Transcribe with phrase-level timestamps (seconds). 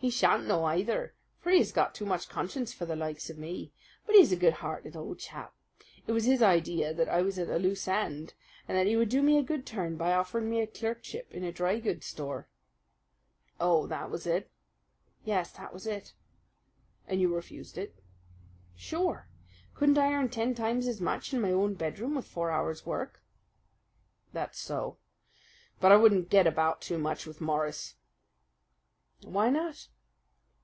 [0.00, 3.36] He shan't know either; for he has got too much conscience for the likes of
[3.36, 3.72] me.
[4.06, 5.52] But he's a good hearted old chap.
[6.06, 8.34] It was his idea that I was at a loose end,
[8.68, 11.42] and that he would do me a good turn by offering me a clerkship in
[11.42, 12.48] a drygoods store."
[13.58, 14.52] "Oh, that was it?"
[15.24, 16.14] "Yes, that was it."
[17.08, 17.96] "And you refused it?"
[18.76, 19.26] "Sure.
[19.74, 23.20] Couldn't I earn ten times as much in my own bedroom with four hours' work?"
[24.32, 24.98] "That's so.
[25.80, 27.96] But I wouldn't get about too much with Morris."
[29.24, 29.88] "Why not?"